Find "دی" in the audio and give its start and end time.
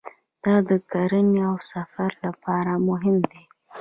3.29-3.43